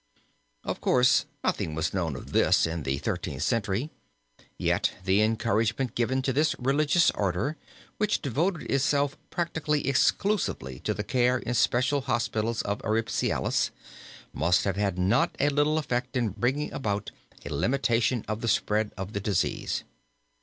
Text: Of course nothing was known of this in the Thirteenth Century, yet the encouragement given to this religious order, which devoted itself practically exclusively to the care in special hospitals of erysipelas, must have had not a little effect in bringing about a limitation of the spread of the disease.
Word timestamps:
Of 0.63 0.81
course 0.81 1.27
nothing 1.43 1.75
was 1.75 1.93
known 1.93 2.15
of 2.15 2.31
this 2.31 2.65
in 2.65 2.81
the 2.81 2.97
Thirteenth 2.97 3.43
Century, 3.43 3.91
yet 4.57 4.93
the 5.05 5.21
encouragement 5.21 5.93
given 5.93 6.23
to 6.23 6.33
this 6.33 6.55
religious 6.57 7.11
order, 7.11 7.55
which 7.99 8.19
devoted 8.19 8.63
itself 8.71 9.15
practically 9.29 9.87
exclusively 9.87 10.79
to 10.85 10.95
the 10.95 11.03
care 11.03 11.37
in 11.37 11.53
special 11.53 12.01
hospitals 12.01 12.63
of 12.63 12.81
erysipelas, 12.83 13.69
must 14.33 14.63
have 14.63 14.75
had 14.75 14.97
not 14.97 15.35
a 15.39 15.49
little 15.49 15.77
effect 15.77 16.17
in 16.17 16.29
bringing 16.29 16.73
about 16.73 17.11
a 17.45 17.53
limitation 17.53 18.25
of 18.27 18.41
the 18.41 18.47
spread 18.47 18.91
of 18.97 19.13
the 19.13 19.19
disease. 19.19 19.83